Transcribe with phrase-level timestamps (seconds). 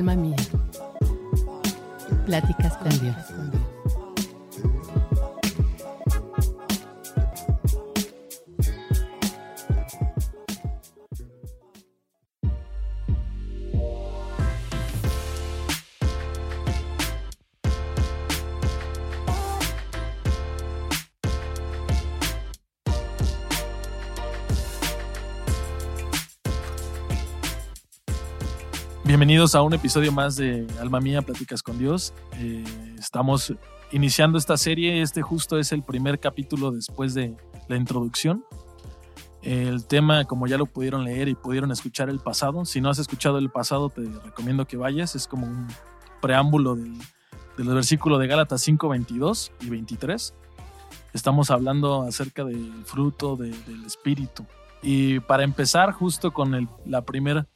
[0.00, 0.36] Alma mía.
[2.24, 3.16] Pláticas con Dios.
[29.20, 32.14] Bienvenidos a un episodio más de Alma Mía, Pláticas con Dios.
[32.38, 32.64] Eh,
[32.98, 33.52] estamos
[33.92, 35.02] iniciando esta serie.
[35.02, 37.36] Este justo es el primer capítulo después de
[37.68, 38.46] la introducción.
[39.42, 42.98] El tema, como ya lo pudieron leer y pudieron escuchar el pasado, si no has
[42.98, 45.14] escuchado el pasado, te recomiendo que vayas.
[45.14, 45.68] Es como un
[46.22, 46.94] preámbulo del,
[47.58, 50.32] del versículo de Gálatas 5, 22 y 23.
[51.12, 54.46] Estamos hablando acerca del fruto de- del Espíritu.
[54.82, 57.46] Y para empezar, justo con el- la primera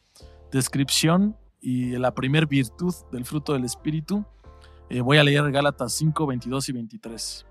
[0.53, 4.23] descripción y la primer virtud del fruto del Espíritu,
[4.91, 7.47] eh, voy a leer Gálatas 5, 22 y 23.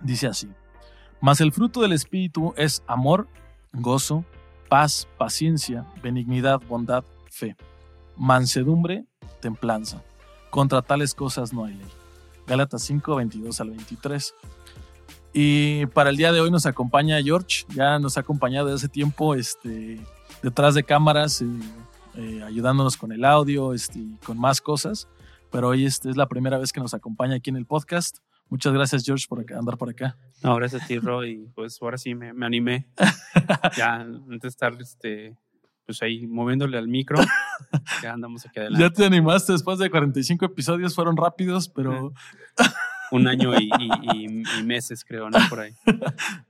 [0.00, 0.48] Dice así,
[1.20, 3.28] mas el fruto del Espíritu es amor,
[3.72, 4.24] gozo,
[4.68, 7.54] paz, paciencia, benignidad, bondad, fe,
[8.16, 9.04] mansedumbre,
[9.40, 10.02] templanza.
[10.50, 11.88] Contra tales cosas no hay ley.
[12.48, 14.34] Gálatas 5, 22 al 23.
[15.32, 18.88] Y para el día de hoy nos acompaña George, ya nos ha acompañado desde hace
[18.88, 20.00] tiempo este,
[20.42, 21.46] detrás de cámaras, eh,
[22.14, 25.08] eh, ayudándonos con el audio este, y con más cosas.
[25.50, 28.18] Pero hoy este, es la primera vez que nos acompaña aquí en el podcast.
[28.50, 30.16] Muchas gracias, George, por acá- andar por acá.
[30.42, 32.86] No, gracias a ti, Ro, y pues ahora sí me, me animé.
[33.76, 35.36] ya, antes de estar este,
[35.86, 37.18] pues ahí moviéndole al micro,
[38.02, 38.82] ya andamos aquí adelante.
[38.84, 42.12] Ya te animaste después de 45 episodios, fueron rápidos, pero
[43.10, 43.90] Un año y, y-
[44.26, 45.38] y- y meses, creo, ¿no?
[45.48, 45.72] Por ahí.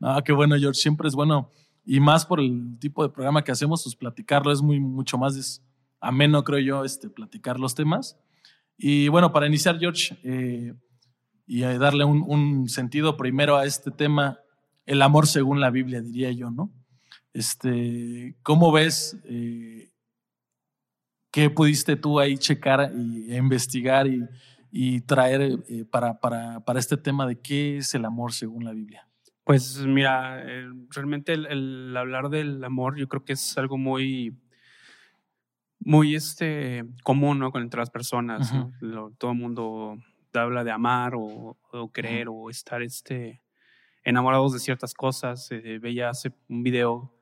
[0.00, 1.50] no, qué bueno, George, siempre es bueno.
[1.90, 5.62] Y más por el tipo de programa que hacemos, pues platicarlo es muy, mucho más
[6.00, 8.18] ameno, creo yo, este, platicar los temas.
[8.76, 10.74] Y bueno, para iniciar, George, eh,
[11.46, 14.38] y eh, darle un, un sentido primero a este tema,
[14.84, 16.70] el amor según la Biblia, diría yo, ¿no?
[17.32, 19.90] Este, ¿Cómo ves eh,
[21.30, 24.28] qué pudiste tú ahí checar y e investigar y,
[24.70, 28.72] y traer eh, para, para, para este tema de qué es el amor según la
[28.72, 29.07] Biblia?
[29.48, 34.36] Pues mira, eh, realmente el, el hablar del amor yo creo que es algo muy,
[35.80, 37.50] muy este, común, ¿no?
[37.50, 38.70] Con entre las personas, ¿no?
[38.80, 39.96] Lo- todo el mundo
[40.34, 43.40] habla de amar o, o querer o estar este,
[44.04, 45.48] enamorados de ciertas cosas.
[45.50, 47.14] Eh, veía hace un video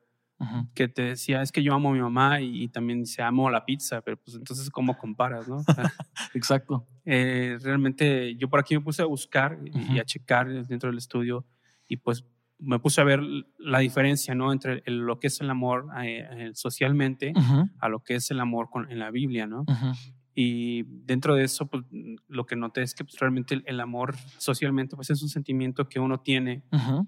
[0.75, 3.49] que te decía, es que yo amo a mi mamá y, y también dice, amo
[3.51, 5.59] la pizza, pero pues entonces, ¿cómo comparas, no?
[6.35, 6.89] Exacto.
[7.05, 11.47] eh, realmente yo por aquí me puse a buscar y, a checar dentro del estudio
[11.89, 12.25] y pues
[12.59, 13.21] me puse a ver
[13.59, 14.53] la diferencia, ¿no?
[14.53, 18.31] Entre el- lo que es el amor eh, eh, socialmente Ujú, a lo que es
[18.31, 19.63] el amor con, en la Biblia, ¿no?
[19.69, 19.93] ujú,
[20.35, 21.85] Y dentro de eso, pues
[22.29, 25.89] lo que noté es que pues, realmente el, el amor socialmente pues es un sentimiento
[25.89, 27.07] que uno tiene ujú,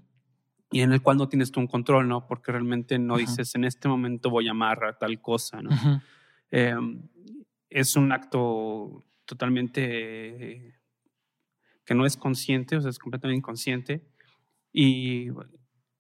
[0.71, 2.27] y en el cual no tienes tú un control, ¿no?
[2.27, 5.71] Porque realmente no dices, en este momento voy a amar a tal cosa, ¿no?
[6.51, 6.75] Eh,
[7.71, 9.83] es un acto totalmente
[10.69, 10.75] eh,
[11.85, 14.07] que no es consciente, o sea, es completamente inconsciente.
[14.81, 15.29] Y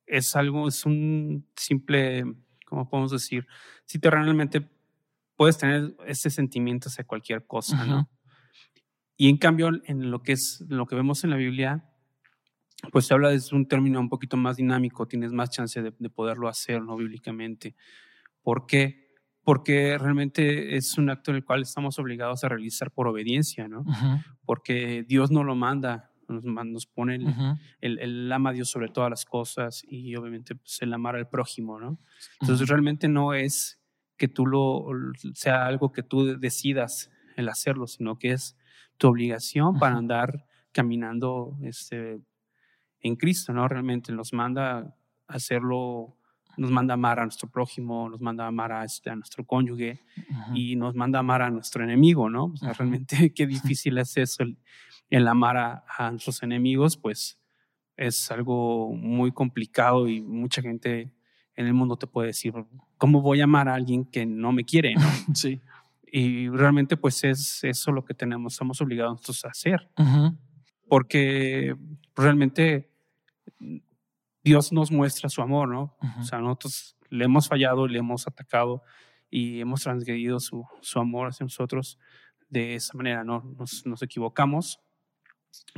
[0.06, 2.22] es algo, es un simple,
[2.64, 3.44] ¿cómo podemos decir?
[3.86, 4.70] Si te realmente
[5.34, 7.90] puedes tener ese sentimiento hacia cualquier cosa, Ujú.
[7.90, 8.10] ¿no?
[9.16, 11.90] Y en cambio, en lo que es lo que vemos en la Biblia,
[12.92, 16.10] pues se habla de un término un poquito más dinámico, tienes más chance de, de
[16.10, 16.96] poderlo hacer, ¿no?
[16.96, 17.74] Bíblicamente.
[18.42, 19.08] ¿Por qué?
[19.42, 23.80] Porque realmente es un acto en el cual estamos obligados a realizar por obediencia, ¿no?
[23.80, 28.68] ujú, Porque Dios no lo manda, nos, nos pone el, el, el ama a Dios
[28.68, 31.98] sobre todas las cosas y obviamente pues, el amar al prójimo, ¿no?
[32.40, 33.80] Entonces realmente no es
[34.18, 34.86] que tú lo,
[35.32, 38.58] sea algo que tú decidas el hacerlo, sino que es
[38.98, 42.20] tu obligación para andar caminando este,
[43.00, 43.68] en Cristo, ¿no?
[43.68, 44.94] Realmente nos manda a
[45.28, 46.17] hacerlo,
[46.58, 49.44] nos manda a amar a nuestro prójimo, nos manda a amar a, este, a nuestro
[49.44, 50.00] cónyuge
[50.30, 50.56] Ujú.
[50.56, 52.46] y nos manda a amar a nuestro enemigo, ¿no?
[52.46, 54.58] O sea, realmente qué difícil es eso, el,
[55.08, 57.38] el amar a, a nuestros enemigos, pues
[57.96, 61.12] es algo muy complicado y mucha gente
[61.56, 62.54] en el mundo te puede decir,
[62.98, 64.94] ¿cómo voy a amar a alguien que no me quiere?
[64.94, 65.00] ¿no?
[65.34, 65.60] Sí.
[66.10, 70.38] Y realmente pues es eso lo que tenemos, somos obligados a hacer, Ujú,
[70.88, 71.76] porque
[72.16, 72.90] realmente
[74.48, 75.94] Dios nos muestra su amor, ¿no?
[76.18, 78.82] O sea, nosotros le hemos fallado, le hemos atacado
[79.28, 81.98] y hemos transgredido su, su amor hacia nosotros
[82.48, 83.42] de esa manera, ¿no?
[83.58, 84.80] Nos, nos equivocamos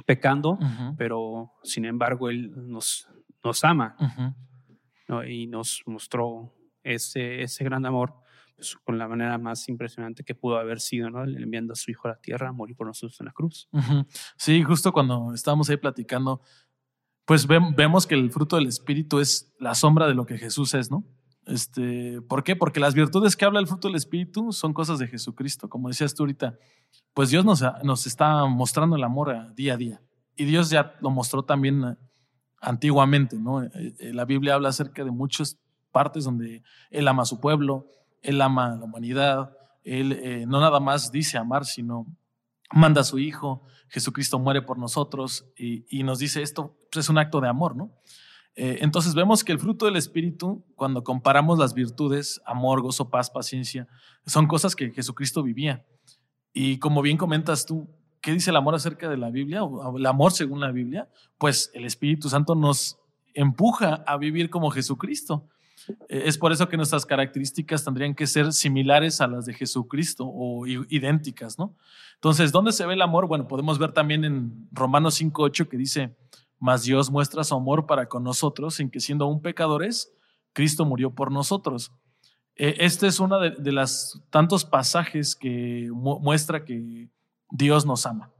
[0.06, 0.56] pecando,
[0.96, 3.08] pero sin embargo Él nos,
[3.42, 3.96] nos ama
[5.08, 5.24] ¿no?
[5.24, 8.14] y nos mostró ese, ese gran amor,
[8.54, 11.24] pues, con la manera más impresionante que pudo haber sido, ¿no?
[11.24, 13.68] Enviando a su hijo a la tierra a morir por nosotros en la cruz.
[14.36, 16.40] Sí, justo cuando estábamos ahí platicando,
[17.30, 20.90] pues vemos que el fruto del Espíritu es la sombra de lo que Jesús es,
[20.90, 21.04] ¿no?
[21.46, 22.56] Este, ¿Por qué?
[22.56, 25.68] Porque las virtudes que habla el fruto del Espíritu son cosas de Jesucristo.
[25.68, 26.58] Como decías tú ahorita,
[27.14, 30.02] pues Dios nos, nos está mostrando el amor día a día.
[30.34, 31.96] Y Dios ya lo mostró también eh,
[32.60, 33.62] antiguamente, ¿no?
[33.62, 35.56] Eh, eh, la Biblia habla acerca de muchas
[35.92, 37.86] partes donde Él ama a su pueblo,
[38.22, 42.08] Él ama a la humanidad, Él no nada más dice amar, sino
[42.72, 47.10] manda a su Hijo, Jesucristo muere por nosotros y, y nos dice esto pues, es
[47.10, 47.92] un acto de amor, ¿no?
[48.56, 53.30] Eh, entonces vemos que el fruto del Espíritu, cuando comparamos las virtudes, amor, gozo, paz,
[53.30, 53.88] paciencia,
[54.26, 55.86] son cosas que Jesucristo vivía.
[56.52, 57.88] Y como bien comentas tú,
[58.20, 59.62] ¿qué dice el amor acerca de la Biblia?
[59.62, 61.08] O el amor según la Biblia,
[61.38, 62.98] pues el Espíritu Santo nos
[63.34, 65.48] empuja a vivir como Jesucristo.
[66.08, 70.24] Eh, es por eso que nuestras características tendrían que ser similares a las de Jesucristo
[70.26, 71.74] o idénticas, ¿no?
[72.14, 73.26] Entonces, ¿dónde se ve el amor?
[73.26, 76.16] Bueno, podemos ver también en Romanos 5.8 que dice,
[76.58, 80.12] mas Dios muestra su amor para con nosotros en que siendo aún pecadores,
[80.52, 81.92] Cristo murió por nosotros.
[82.56, 87.08] E, este es uno de, de los tantos pasajes que muestra que
[87.50, 88.30] Dios nos ama.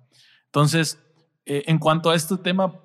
[0.46, 0.98] Entonces,
[1.46, 2.78] e, en cuanto a este tema,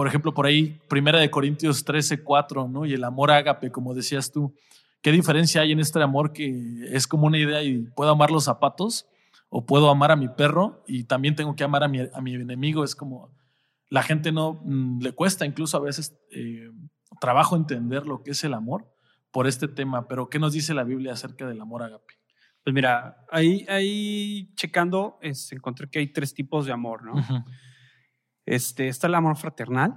[0.00, 2.86] por ejemplo, por ahí, Primera de Corintios 13, 4, ¿no?
[2.86, 4.54] Y el amor ágape, como decías tú,
[5.02, 8.44] ¿qué diferencia hay en este amor que es como una idea y puedo amar los
[8.44, 9.04] zapatos
[9.50, 12.34] o puedo amar a mi perro y también tengo que amar a mi, a mi
[12.34, 12.82] enemigo?
[12.82, 13.28] Es como,
[13.90, 16.70] la gente no mm, le cuesta incluso a veces eh,
[17.20, 18.90] trabajo entender lo que es el amor
[19.30, 22.14] por este tema, pero ¿qué nos dice la Biblia acerca del amor agape?
[22.64, 27.44] Pues mira, ahí, ahí checando, es, encontré que hay tres tipos de amor, ¿no?
[28.50, 29.96] Este, está el amor fraternal,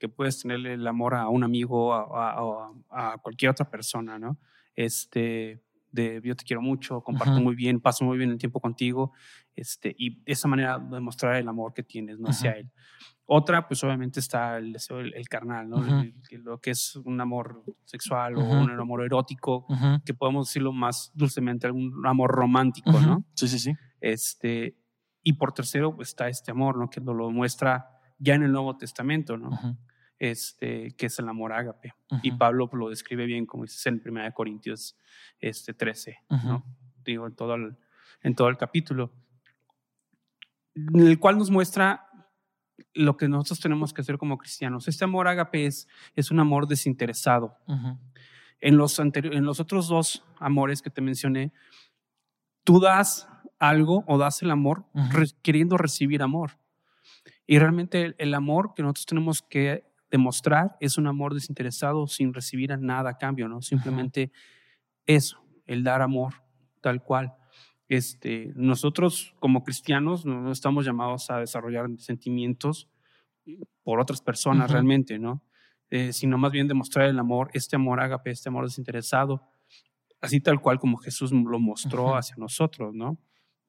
[0.00, 4.40] que puedes tener el amor a un amigo, a, a, cualquier otra persona, ¿no?
[4.74, 5.62] Este,
[5.92, 9.12] de yo te quiero mucho, comparto muy bien, paso muy bien el tiempo contigo,
[9.54, 12.30] este, y esa manera de mostrar el amor que tienes, ¿no?
[12.30, 12.72] Hacia él.
[13.24, 15.80] Otra, pues obviamente está el deseo, el, carnal, ¿no?
[16.42, 19.64] lo que es un amor sexual o un amor erótico,
[20.04, 23.24] que podemos decirlo más dulcemente, un amor romántico, ¿no?
[23.34, 23.72] Sí, sí, sí.
[24.00, 24.76] Este,
[25.22, 26.90] y por tercero, pues está este amor, ¿no?
[26.90, 27.91] Que nos lo muestra
[28.22, 29.50] ya en el Nuevo Testamento, ¿no?
[30.18, 31.94] Este, que es el amor ágape.
[32.22, 34.96] Y Pablo lo describe bien, como dice en 1 Corintios
[35.40, 36.64] este, 13, ¿no?
[37.04, 37.76] Digo, en todo, el,
[38.22, 39.12] en todo el capítulo.
[40.74, 42.06] En el cual nos muestra
[42.94, 44.86] lo que nosotros tenemos que hacer como cristianos.
[44.86, 45.88] Este amor ágape es,
[46.30, 47.58] un amor desinteresado.
[48.60, 51.52] en, los en los otros dos amores que te mencioné,
[52.62, 53.28] tú das
[53.58, 54.86] algo o das el amor
[55.42, 56.61] queriendo recibir amor.
[57.46, 62.76] Y realmente el, amor que nosotros tenemos que demostrar es un amor desinteresado sin recibir
[62.78, 63.62] nada a cambio, ¿no?
[63.62, 64.30] Simplemente
[65.06, 66.34] eso, el dar amor
[66.80, 67.34] tal cual.
[67.88, 72.88] Este, nosotros como cristianos no estamos llamados a desarrollar sentimientos
[73.82, 75.42] por otras personas realmente, ¿no?
[75.90, 79.42] Eh, sino más bien demostrar el amor, este amor ágape, este amor desinteresado,
[80.22, 83.18] así tal cual como Jesús lo mostró hacia nosotros, ¿no?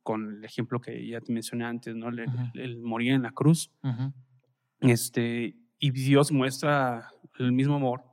[0.04, 2.10] Con el ejemplo que ya te mencioné antes, ¿no?
[2.10, 3.72] El, morir en la cruz.
[4.82, 7.10] Este, y Dios muestra
[7.40, 8.04] el mismo amor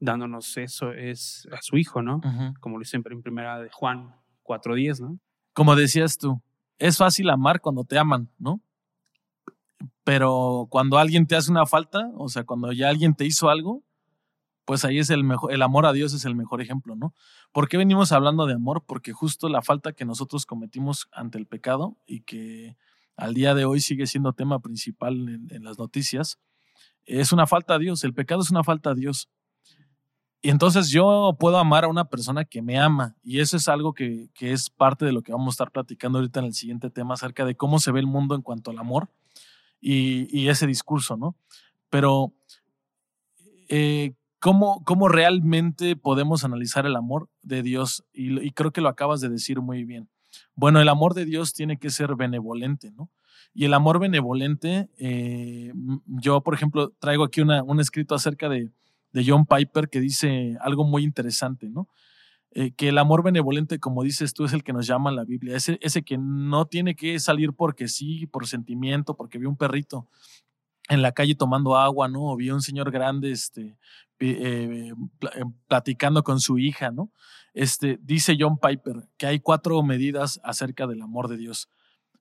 [0.00, 2.20] dándonos eso es a su hijo, ¿no?
[2.60, 4.14] Como lo dice en primera de Juan
[4.44, 5.18] 4.10, ¿no?
[5.58, 6.40] como decías tú,
[6.78, 8.60] es fácil amar cuando te aman, ¿no?
[10.04, 13.82] Pero cuando alguien te hace una falta, o sea, cuando ya alguien te hizo algo,
[14.68, 17.14] pues ahí es el mejor, el amor a Dios es el mejor ejemplo, ¿no?
[17.52, 18.84] ¿Por qué venimos hablando de amor?
[18.86, 22.76] Porque justo la falta que nosotros cometimos ante el pecado y que
[23.16, 26.38] al día de hoy sigue siendo tema principal en, las noticias,
[27.06, 28.04] es una falta a Dios.
[28.04, 29.30] El pecado es una falta a Dios.
[30.42, 33.16] Y entonces yo puedo amar a una persona que me ama.
[33.22, 36.40] Y eso es algo que, es parte de lo que vamos a estar platicando ahorita
[36.40, 39.08] en el siguiente tema acerca de cómo se ve el mundo en cuanto al amor
[39.80, 41.38] y, ese discurso, ¿no?
[41.88, 42.34] Pero,
[43.70, 48.04] eh, ¿cómo, ¿cómo, realmente podemos analizar el amor de Dios?
[48.12, 50.08] Y, creo que lo acabas de decir muy bien.
[50.54, 53.10] Bueno, el amor de Dios tiene que ser benevolente, ¿no?
[53.54, 55.72] Y el amor benevolente, eh,
[56.06, 58.70] yo, por ejemplo, traigo aquí un escrito acerca de
[59.26, 61.88] John Piper que dice algo muy interesante, ¿no?
[62.50, 65.54] Eh, que el amor benevolente, como dices tú, es el que nos llama la Biblia,
[65.54, 70.08] ese, ese que no tiene que salir porque sí, por sentimiento, porque vio un perrito
[70.88, 72.24] en la calle tomando agua, ¿no?
[72.24, 73.78] O vio un señor grande este,
[74.20, 77.12] eh, eh, platicando con su hija, ¿no?
[77.54, 81.68] Este, dice John Piper que hay cuatro medidas acerca del amor de Dios.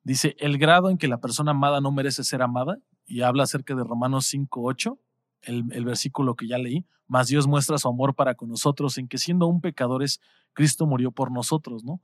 [0.03, 3.74] Dice, el grado en que la persona amada no merece ser amada, y habla acerca
[3.75, 4.97] de Romanos 5.8,
[5.41, 9.07] el, el versículo que ya leí, mas Dios muestra su amor para con nosotros en
[9.07, 10.19] que siendo un pecadores,
[10.53, 12.01] Cristo murió por nosotros, ¿no?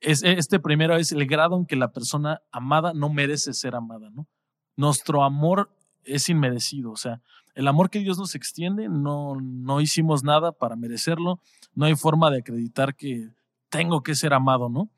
[0.00, 4.10] Es, este primero es el grado en que la persona amada no merece ser amada,
[4.10, 4.28] ¿no?
[4.76, 5.74] Nuestro amor
[6.06, 7.20] es inmerecido, o sea,
[7.54, 11.40] el amor que Dios nos extiende, no, no hicimos nada para merecerlo,
[11.74, 13.30] no hay forma de acreditar que
[13.68, 14.90] tengo que ser amado, ¿no?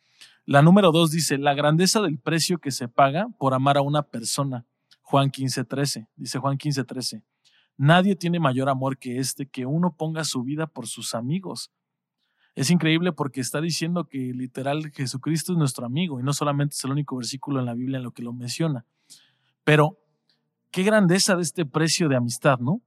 [0.47, 4.03] La número dos dice, la grandeza del precio que se paga por amar a una
[4.03, 4.65] persona.
[5.03, 7.23] Juan 15, 13, dice Juan 15, 13.
[7.77, 11.71] Nadie tiene mayor amor que este, que uno ponga su vida por sus amigos.
[12.55, 16.85] Es increíble porque está diciendo que literal Jesucristo es nuestro amigo y no solamente es
[16.85, 18.87] el único versículo en la Biblia en lo que lo menciona.
[19.63, 19.99] Pero
[20.71, 22.83] qué grandeza de este precio de amistad, ¿no?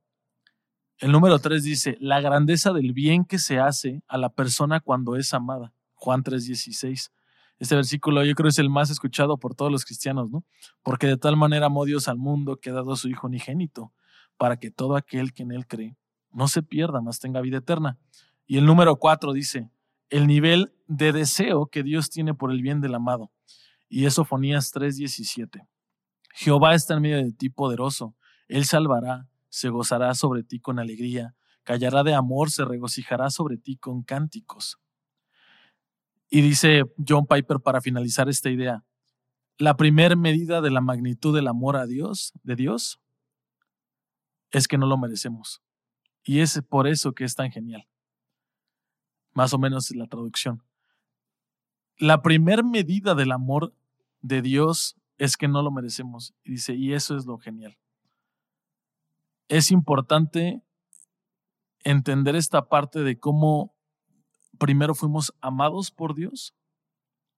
[0.97, 5.15] El número 3 dice, la grandeza del bien que se hace a la persona cuando
[5.15, 5.73] es amada.
[5.93, 7.11] Juan 3:16.
[7.57, 10.45] Este versículo yo creo es el más escuchado por todos los cristianos, ¿no?
[10.81, 13.93] Porque de tal manera amó Dios al mundo que ha dado a su Hijo unigénito,
[14.37, 15.97] para que todo aquel que en él cree
[16.31, 17.97] no se pierda, mas tenga vida eterna.
[18.45, 19.69] Y el número cuatro dice,
[20.09, 23.31] el nivel de deseo que Dios tiene por el bien del amado.
[23.87, 25.67] Y eso Fonías 3:17.
[26.39, 28.15] Jehová está en medio de ti poderoso,
[28.47, 33.75] Él salvará, se gozará sobre ti con alegría, callará de amor, se regocijará sobre ti
[33.75, 34.79] con cánticos.
[36.29, 38.85] Y dice John Piper para finalizar esta idea,
[39.57, 43.01] la primer medida de la magnitud del amor a Dios, de Dios,
[44.51, 45.61] es que no lo merecemos.
[46.23, 47.85] Y es por eso que es tan genial.
[49.33, 50.63] Más o menos la traducción.
[51.97, 53.75] La primer medida del amor
[54.21, 56.33] de Dios es que no lo merecemos.
[56.43, 57.77] Y dice, y eso es lo genial.
[59.49, 60.63] Es importante
[61.83, 63.75] entender esta parte de cómo
[64.57, 66.55] primero fuimos amados por Dios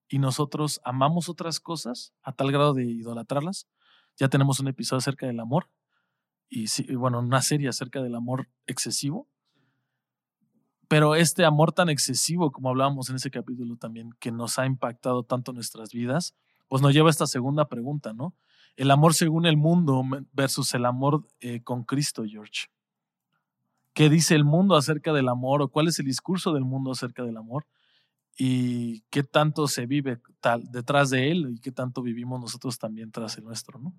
[0.08, 3.66] y nosotros amamos otras cosas a tal grado de idolatrarlas.
[4.16, 5.68] Ya tenemos un episodio acerca del amor
[6.48, 9.28] y, bueno, una serie acerca del amor excesivo.
[10.86, 15.22] Pero este amor tan excesivo, como hablábamos en ese capítulo también, que nos ha impactado
[15.22, 16.36] tanto nuestras vidas,
[16.68, 18.34] pues nos lleva a esta segunda pregunta, ¿no?
[18.76, 20.02] El amor según el mundo
[20.32, 22.68] versus el amor eh, con Cristo, George.
[23.92, 27.22] ¿Qué dice el mundo acerca del amor o cuál es el discurso del mundo acerca
[27.22, 27.66] del amor?
[28.38, 33.12] Y qué tanto se vive tal, detrás de él y qué tanto vivimos nosotros también
[33.12, 33.94] tras el nuestro, ¿no?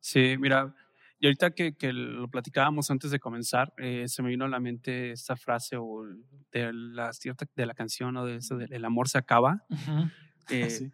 [0.00, 0.74] Sí, mira,
[1.18, 4.60] y ahorita que, que, lo platicábamos antes de comenzar, eh, se me vino a la
[4.60, 6.04] mente esta frase o
[6.52, 9.64] de la, cierta, de la canción o de eso El amor se acaba.
[10.48, 10.92] Eh,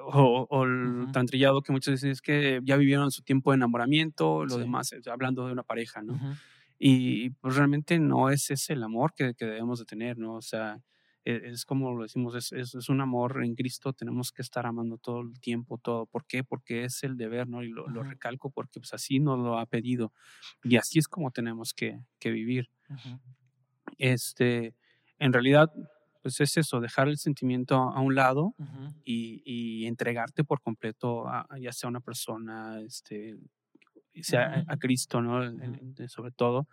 [0.00, 3.56] o, o el tan trillado que muchos dicen es que ya vivieron su tiempo de
[3.56, 6.18] enamoramiento, lo demás, hablando de una pareja, ¿no?
[6.78, 10.34] Y pues realmente no es ese el amor que, que debemos de tener, ¿no?
[10.34, 10.80] O sea,
[11.24, 14.96] e, es como lo decimos, es, es, un amor en Cristo, tenemos que estar amando
[14.96, 16.06] todo el tiempo, todo.
[16.06, 16.44] ¿Por qué?
[16.44, 17.62] Porque es el deber, ¿no?
[17.62, 20.12] Y lo, lo recalco porque pues así nos lo ha pedido.
[20.62, 22.70] Y así es como tenemos que, que vivir.
[23.98, 24.74] Este,
[25.18, 25.70] en realidad,
[26.28, 28.54] pues es eso, dejar el sentimiento a un lado
[29.04, 33.38] y, y, entregarte por completo a, ya sea una persona, este,
[34.20, 35.40] sea a, Cristo, ¿no?
[36.08, 36.68] sobre todo,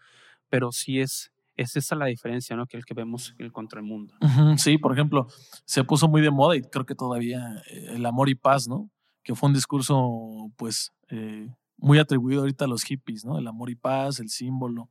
[0.49, 2.65] pero sí es es esa la diferencia, ¿no?
[2.65, 4.13] Que el que vemos el contra el mundo.
[4.57, 5.27] Sí, por ejemplo,
[5.63, 8.89] se puso muy de moda y creo que todavía eh, el amor y paz, ¿no?
[9.23, 11.47] Que fue un discurso, pues, eh,
[11.77, 13.37] muy atribuido ahorita a los hippies, ¿no?
[13.39, 14.89] El amor y paz, el símbolo.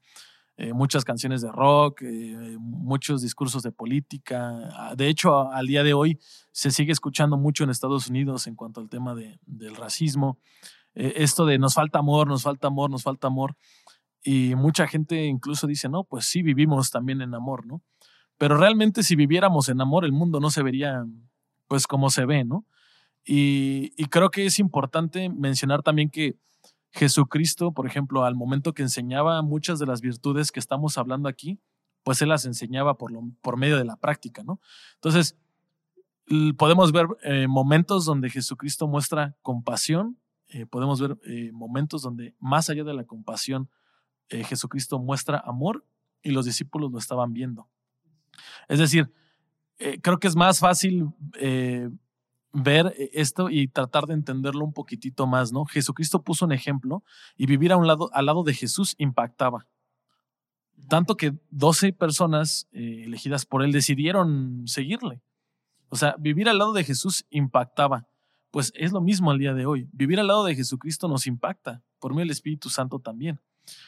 [0.56, 2.02] Eh, muchas canciones de rock,
[2.58, 4.94] muchos discursos de política.
[4.96, 6.18] De hecho, al día de hoy
[6.52, 10.38] se sigue escuchando mucho en Estados Unidos en cuanto al tema de, del racismo.
[10.94, 13.56] esto de nos falta amor, nos falta amor, nos falta amor.
[14.22, 17.82] Y mucha gente incluso dice, no, pues sí vivimos también en amor, ¿no?
[18.38, 21.04] Pero realmente si viviéramos en amor, el mundo no se vería
[21.68, 22.66] pues como se ve, ¿no?
[23.24, 26.36] Y, creo que es importante mencionar también que
[26.94, 31.58] Jesucristo, por ejemplo, al momento que enseñaba muchas de las virtudes que estamos hablando aquí,
[32.04, 34.60] pues él las enseñaba por, lo, por medio de la práctica, ¿no?
[34.94, 35.36] Entonces,
[36.56, 42.70] podemos ver eh, momentos donde Jesucristo muestra compasión, eh, podemos ver eh, momentos donde más
[42.70, 43.68] allá de la compasión,
[44.30, 45.84] Jesucristo muestra amor
[46.22, 47.68] y los discípulos lo estaban viendo.
[48.68, 49.12] Es decir,
[50.00, 51.08] creo que es más fácil
[52.54, 55.66] ver esto y tratar de entenderlo un poquitito más, ¿no?
[55.66, 57.02] Jesucristo puso un ejemplo
[57.36, 59.66] y vivir a un lado, al lado de Jesús impactaba.
[60.88, 65.20] Tanto que 12 personas elegidas por él decidieron seguirle.
[65.88, 68.06] O sea, vivir al lado de Jesús impactaba.
[68.50, 69.88] Pues es lo mismo al día de hoy.
[69.92, 73.40] Vivir al lado de Jesucristo nos impacta, por medio del Espíritu Santo también.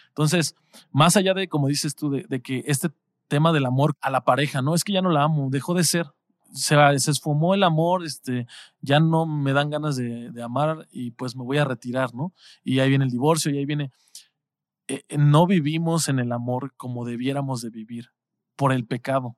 [0.08, 0.56] Entonces,
[0.90, 2.90] más allá de, como dices tú, de, que este
[3.28, 5.84] tema del amor a la pareja, no es que ya no la amo, dejó de
[5.84, 6.06] ser.
[6.56, 6.74] Se,
[7.10, 8.46] esfumó el amor, este,
[8.80, 12.32] ya no me dan ganas de, amar y pues me voy a retirar, ¿no?
[12.64, 13.92] Y ahí viene el divorcio y ahí viene.
[14.88, 18.10] eh, no vivimos en el amor como debiéramos de vivir
[18.56, 19.36] por el pecado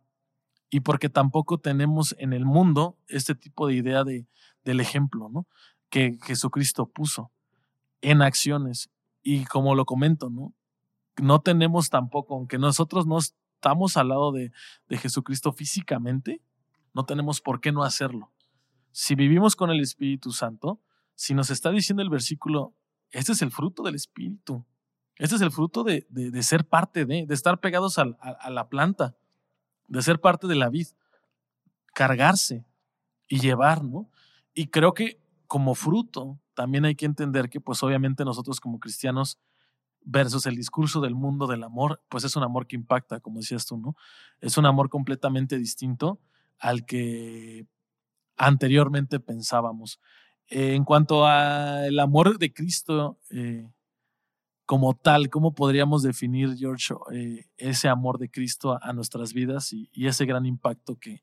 [0.71, 4.27] y porque tampoco tenemos en el mundo este tipo de idea de,
[4.65, 5.47] del ejemplo ¿no?
[5.91, 7.33] que Jesucristo puso
[8.01, 8.91] en acciones.
[9.23, 10.55] Y como lo comento, ¿no?
[11.17, 14.53] no tenemos tampoco, aunque nosotros no estamos al lado de,
[14.89, 16.41] de Jesucristo físicamente,
[16.95, 18.33] no tenemos por qué no hacerlo.
[18.93, 20.81] Si vivimos con el Espíritu Santo,
[21.15, 22.75] si nos está diciendo el versículo,
[23.11, 24.65] este es el fruto del Espíritu,
[25.17, 28.69] este es el fruto de, de, ser parte de, de estar pegados a, a, la
[28.69, 29.17] planta,
[29.89, 30.87] de ser parte de la vid,
[31.93, 32.65] cargarse
[33.27, 34.11] y llevar, ¿no?
[34.55, 39.39] Y creo que como fruto también hay que entender que pues obviamente nosotros como cristianos
[40.03, 43.67] versus el discurso del mundo del amor, pues es un amor que impacta, como decías
[43.67, 43.97] tú, ¿no?
[44.41, 46.21] Es un amor completamente distinto
[46.59, 47.67] al que
[48.37, 50.01] anteriormente pensábamos.
[50.51, 53.69] en cuanto al amor de Cristo eh,
[54.65, 59.91] como tal, ¿cómo podríamos definir, George, eh, ese amor de Cristo a, nuestras vidas y,
[59.95, 61.23] ese gran impacto que,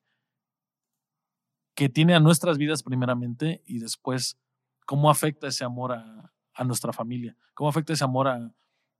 [1.75, 4.37] que tiene a nuestras vidas primeramente y después
[4.85, 7.35] cómo afecta ese amor a, a nuestra familia?
[7.53, 8.51] ¿Cómo afecta ese amor a,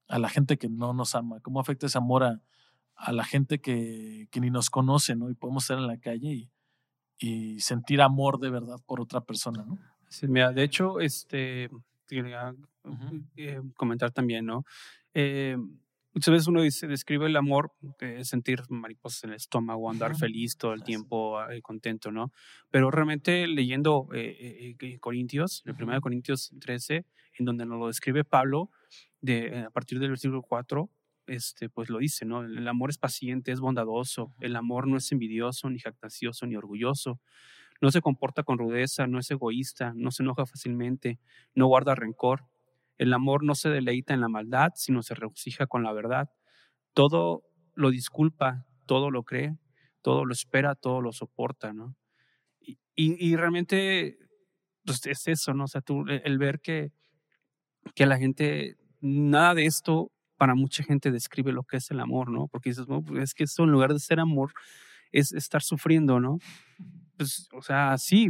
[0.07, 2.41] a la gente que no nos ama, cómo afecta ese amor a,
[3.11, 5.29] la gente que, que, ni nos conoce, ¿no?
[5.29, 6.49] Y podemos estar en la calle y,
[7.17, 9.77] y sentir amor de verdad por otra persona, ¿no?
[10.09, 11.69] Sí, mira, de hecho, este,
[12.07, 12.55] quería
[13.35, 14.65] eh, comentar también, ¿no?
[15.13, 15.57] Eh,
[16.13, 20.57] muchas veces uno dice, describe el amor, de sentir mariposas en el estómago, andar feliz
[20.57, 22.31] todo el tiempo, eh, contento, ¿no?
[22.69, 24.07] Pero realmente leyendo
[24.99, 27.05] Corintios, el 1 Corintios 13,
[27.39, 28.69] en donde nos lo describe Pablo,
[29.21, 30.89] de, a partir del versículo 4,
[31.27, 32.43] este, pues lo dice, ¿no?
[32.43, 37.19] El amor es paciente, es bondadoso, el amor no es envidioso, ni jactancioso, ni orgulloso,
[37.81, 41.19] no se comporta con rudeza, no es egoísta, no se enoja fácilmente,
[41.53, 42.45] no guarda rencor.
[42.97, 46.29] El amor no se deleita en la maldad, sino se regocija con la verdad.
[46.93, 49.57] Todo lo disculpa, todo lo cree,
[50.01, 51.95] todo lo espera, todo lo soporta, ¿no?
[52.61, 54.17] Y, y, realmente
[54.85, 55.65] pues es eso, ¿no?
[55.65, 56.93] O sea, tú, el ver que,
[57.93, 62.29] que la gente nada de esto para mucha gente describe lo que es el amor,
[62.29, 62.47] ¿no?
[62.47, 64.51] Porque dices, pues es que esto en lugar de ser amor
[65.11, 66.39] es estar sufriendo, ¿no?
[67.17, 68.29] Pues, o sea, sí,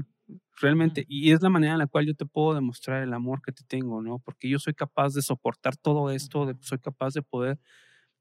[0.62, 1.06] realmente.
[1.08, 3.64] Y es la manera en la cual yo te puedo demostrar el amor que te
[3.64, 4.20] tengo, ¿no?
[4.20, 7.60] Porque yo soy capaz de soportar todo esto, de, soy capaz de poder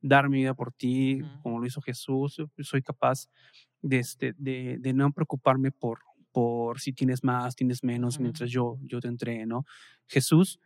[0.01, 3.29] dar mi vida por ti, como lo hizo Jesús, soy capaz
[3.81, 8.77] de, este, de, de no preocuparme por, por si tienes más, tienes menos, mientras yo,
[8.83, 9.65] yo te entregue, ¿no?
[10.07, 10.59] Jesús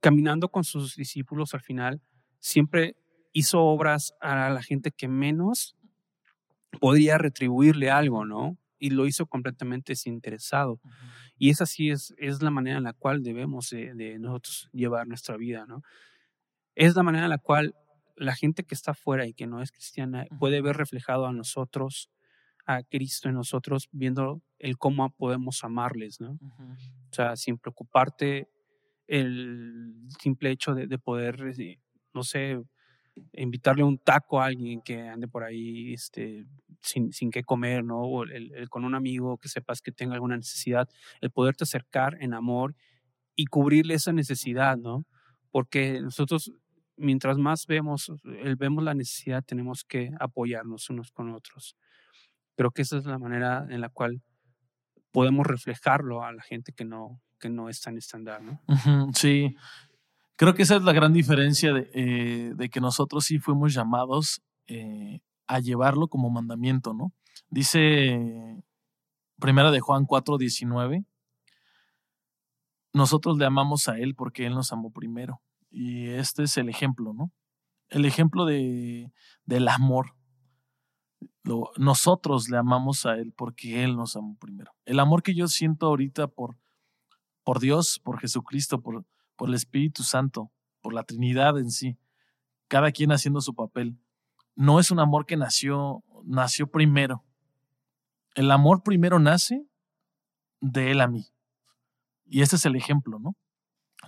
[0.00, 2.00] caminando con sus discípulos al final,
[2.38, 2.96] siempre
[3.32, 5.76] hizo obras a la gente que menos
[6.80, 8.58] podría retribuirle algo, ¿no?
[8.78, 10.80] Y lo hizo completamente desinteresado.
[11.38, 15.36] Y esa sí es, es la manera en la cual debemos de, nosotros llevar nuestra
[15.36, 15.82] vida, ¿no?
[16.74, 17.74] Es la manera en la cual
[18.16, 22.10] la gente que está afuera y que no es cristiana puede ver reflejado a nosotros,
[22.66, 26.32] a Cristo en nosotros, viendo el cómo podemos amarles, ¿no?
[26.32, 28.48] O sea, sin preocuparte
[29.06, 31.78] el simple hecho de, poder, eh,
[32.14, 32.58] no sé,
[33.32, 36.46] invitarle un taco a alguien que ande por ahí este,
[36.80, 38.00] sin, sin qué comer, ¿no?
[38.00, 40.88] O el, con un amigo que sepas que tenga alguna necesidad,
[41.20, 42.74] el poderte acercar en amor
[43.36, 45.04] y cubrirle esa necesidad, ¿no?
[45.50, 46.52] Porque nosotros,
[46.96, 51.76] mientras más vemos, el, vemos la necesidad, tenemos que apoyarnos unos con otros.
[52.56, 54.22] Creo que esa es la manera en la cual
[55.10, 58.60] podemos reflejarlo a la gente que no, que no es tan estándar, ¿no?
[59.14, 59.56] sí,
[60.36, 65.20] creo que esa es la gran diferencia de, eh, que nosotros sí fuimos llamados eh,
[65.48, 67.12] a llevarlo como mandamiento, ¿no?
[67.50, 68.62] Dice
[69.38, 71.04] Primera de Juan 4, 19,
[72.92, 75.42] nosotros le amamos a Él porque Él nos amó primero.
[75.68, 77.32] Y este es el ejemplo, ¿no?
[77.88, 79.12] El ejemplo de,
[79.44, 80.14] del amor.
[81.76, 84.72] nosotros le amamos a Él porque Él nos amó primero.
[84.84, 86.56] El amor que yo siento ahorita por,
[87.44, 89.04] por Dios, por Jesucristo, por,
[89.36, 90.50] por el Espíritu Santo,
[90.80, 91.98] por la Trinidad en sí,
[92.68, 93.98] cada quien haciendo su papel.
[94.54, 97.24] No es un amor que nació, nació primero.
[98.34, 99.66] El amor primero nace
[100.60, 101.26] de Él a mí.
[102.26, 103.36] Y este es el ejemplo, ¿no?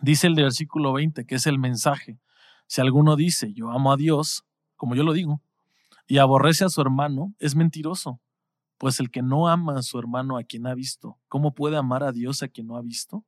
[0.00, 2.18] Dice el versículo 20, que es el mensaje.
[2.66, 4.44] Si alguno dice, yo amo a Dios,
[4.76, 5.42] como yo lo digo,
[6.06, 8.20] y aborrece a su hermano, es mentiroso.
[8.78, 12.02] Pues el que no ama a su hermano a quien ha visto, ¿cómo puede amar
[12.02, 13.24] a Dios a quien no ha visto?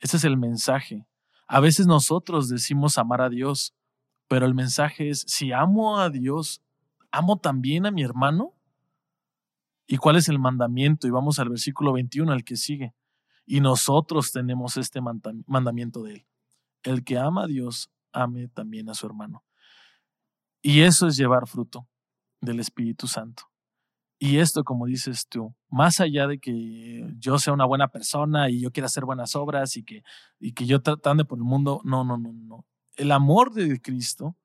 [0.00, 1.06] Ese es el mensaje.
[1.46, 3.74] A veces nosotros decimos amar a Dios,
[4.26, 6.62] pero el mensaje es, si amo a Dios,
[7.10, 8.54] ¿amo también a mi hermano?
[9.86, 11.06] ¿Y cuál es el mandamiento?
[11.06, 12.94] Y vamos al versículo 21, al que sigue.
[13.44, 15.00] Y nosotros tenemos este
[15.46, 16.26] mandamiento de él.
[16.82, 19.44] El que ama a Dios, ame también a su hermano.
[20.62, 21.86] Y eso es llevar fruto
[22.40, 23.51] del Espíritu Santo.
[24.24, 28.60] Y esto, como dices tú, más allá de que yo sea una buena persona y
[28.60, 30.04] yo quiera hacer buenas obras y que,
[30.38, 32.64] y que yo tratando por el mundo, no, no, no, no.
[32.94, 34.36] El amor de Cristo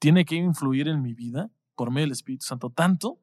[0.00, 3.20] tiene que influir en mi vida por medio del Espíritu Santo, tanto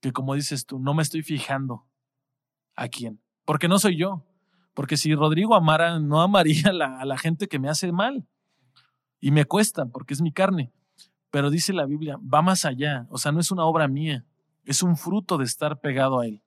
[0.00, 1.86] que como dices tú, no me estoy fijando
[2.74, 4.24] a quién, porque no soy yo,
[4.72, 8.26] porque si Rodrigo amara, no amaría a la, a la gente que me hace mal
[9.20, 10.72] y me cuesta, porque es mi carne.
[11.30, 14.24] Pero dice la Biblia, va más allá, o sea, no es una obra mía,
[14.70, 16.44] es un fruto de estar pegado a Él.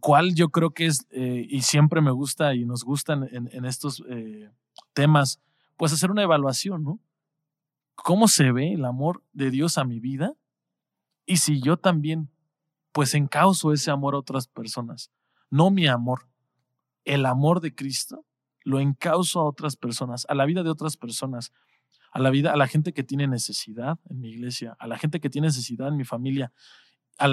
[0.00, 4.04] ¿Cuál yo creo que es, eh, y siempre me gusta y nos gustan en, estos
[4.10, 4.50] eh,
[4.92, 5.40] temas,
[5.78, 7.00] pues hacer una evaluación, ¿no?
[7.94, 10.34] ¿Cómo se ve el amor de Dios a mi vida?
[11.24, 12.28] Y si yo también,
[12.92, 15.10] pues encauso ese amor a otras personas,
[15.48, 16.28] no mi amor,
[17.06, 18.26] el amor de Cristo,
[18.62, 21.50] lo encauso a otras personas, a la vida de otras personas,
[22.14, 25.18] a la vida, a la gente que tiene necesidad en mi iglesia, a la gente
[25.20, 26.52] que tiene necesidad en mi familia.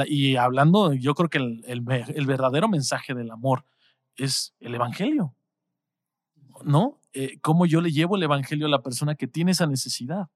[0.07, 1.81] y hablando, yo creo que el,
[2.25, 3.63] verdadero mensaje del amor
[4.15, 5.35] es el Evangelio.
[6.65, 6.99] ¿No?
[7.13, 10.29] Eh, ¿Cómo yo le llevo el Evangelio a la persona que tiene esa necesidad?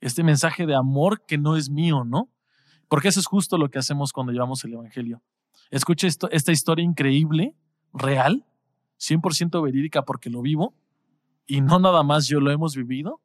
[0.00, 2.30] Este mensaje de amor que no es mío, ¿no?
[2.88, 5.22] Porque eso es justo lo que hacemos cuando llevamos el Evangelio.
[5.70, 7.56] Escucha esto, esta historia increíble,
[7.94, 8.44] real,
[9.00, 10.74] 100% verídica porque lo vivo,
[11.46, 13.22] y no nada más yo lo hemos vivido,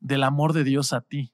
[0.00, 1.32] del amor de Dios a ti.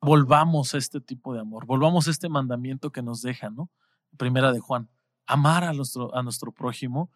[0.00, 3.70] Volvamos a este tipo de amor, volvamos a este mandamiento que nos deja, ¿no?
[4.16, 4.88] Primera de Juan,
[5.26, 7.10] amar a nuestro, a nuestro prójimo,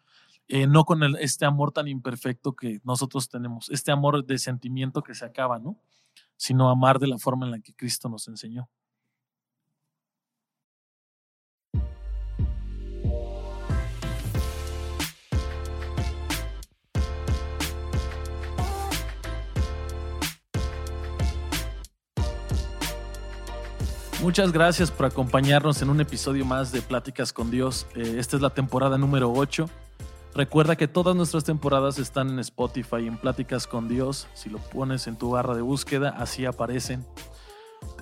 [0.47, 5.15] eh, no con este amor tan imperfecto que nosotros tenemos, este amor de sentimiento que
[5.15, 5.77] se acaba, ¿no?
[6.35, 8.69] Sino amar de la forma en la que Cristo nos enseñó.
[24.21, 27.87] Muchas gracias por acompañarnos en un episodio más de Pláticas con Dios.
[27.95, 29.67] Eh, esta es la temporada número 8.
[30.35, 34.27] Recuerda que todas nuestras temporadas están en Spotify, en Pláticas con Dios.
[34.35, 37.03] Si lo pones en tu barra de búsqueda, así aparecen.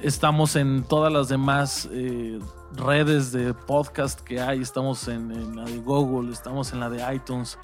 [0.01, 2.37] Estamos en todas las demás eh,
[2.75, 4.61] redes de podcast que hay.
[4.61, 7.57] Estamos en, la de Google, estamos en la de iTunes.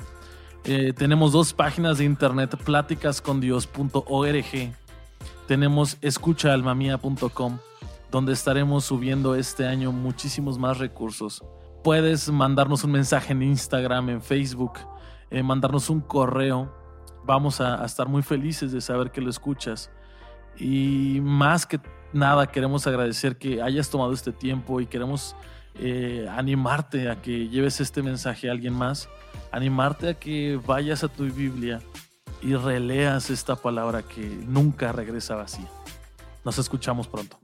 [0.63, 4.73] Eh, tenemos dos páginas de internet, pláticascondios.org.
[5.45, 7.59] Tenemos escuchaalmamia.com
[8.15, 11.43] donde estaremos subiendo este año muchísimos más recursos.
[11.83, 14.79] Puedes mandarnos un mensaje en Instagram, en Facebook,
[15.29, 16.73] eh, mandarnos un correo.
[17.25, 19.91] Vamos a, estar muy felices de saber que lo escuchas.
[20.57, 21.81] Y más que
[22.13, 25.35] nada, queremos agradecer que hayas tomado este tiempo y queremos
[25.77, 29.09] eh, animarte a que lleves este mensaje a alguien más,
[29.51, 31.81] animarte a que vayas a tu Biblia
[32.41, 35.69] y releas esta palabra que nunca regresa vacía.
[36.45, 37.37] Nos escuchamos pronto.